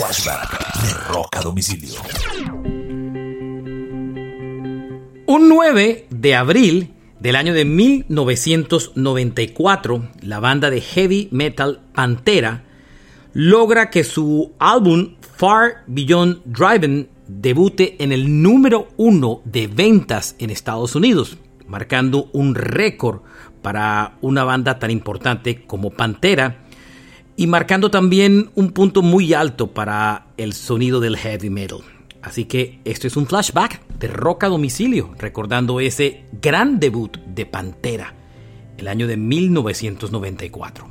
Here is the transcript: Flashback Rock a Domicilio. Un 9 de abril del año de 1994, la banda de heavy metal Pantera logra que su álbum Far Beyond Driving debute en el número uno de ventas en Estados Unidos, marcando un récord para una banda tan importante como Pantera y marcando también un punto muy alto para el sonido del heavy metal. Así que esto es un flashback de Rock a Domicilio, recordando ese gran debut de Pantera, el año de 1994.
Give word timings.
Flashback 0.00 0.48
Rock 1.10 1.36
a 1.36 1.42
Domicilio. 1.42 2.00
Un 5.26 5.48
9 5.50 6.06
de 6.08 6.34
abril 6.34 6.94
del 7.18 7.36
año 7.36 7.52
de 7.52 7.66
1994, 7.66 10.08
la 10.22 10.40
banda 10.40 10.70
de 10.70 10.80
heavy 10.80 11.28
metal 11.32 11.82
Pantera 11.92 12.64
logra 13.34 13.90
que 13.90 14.02
su 14.02 14.54
álbum 14.58 15.16
Far 15.36 15.84
Beyond 15.86 16.44
Driving 16.46 17.06
debute 17.28 18.02
en 18.02 18.12
el 18.12 18.42
número 18.42 18.88
uno 18.96 19.42
de 19.44 19.66
ventas 19.66 20.34
en 20.38 20.48
Estados 20.48 20.94
Unidos, 20.94 21.36
marcando 21.68 22.30
un 22.32 22.54
récord 22.54 23.20
para 23.60 24.16
una 24.22 24.44
banda 24.44 24.78
tan 24.78 24.90
importante 24.90 25.66
como 25.66 25.90
Pantera 25.90 26.69
y 27.40 27.46
marcando 27.46 27.90
también 27.90 28.50
un 28.54 28.70
punto 28.70 29.00
muy 29.00 29.32
alto 29.32 29.68
para 29.68 30.26
el 30.36 30.52
sonido 30.52 31.00
del 31.00 31.16
heavy 31.16 31.48
metal. 31.48 31.78
Así 32.20 32.44
que 32.44 32.80
esto 32.84 33.06
es 33.06 33.16
un 33.16 33.26
flashback 33.26 33.80
de 33.98 34.08
Rock 34.08 34.44
a 34.44 34.48
Domicilio, 34.48 35.14
recordando 35.18 35.80
ese 35.80 36.26
gran 36.42 36.78
debut 36.78 37.16
de 37.16 37.46
Pantera, 37.46 38.14
el 38.76 38.88
año 38.88 39.06
de 39.06 39.16
1994. 39.16 40.86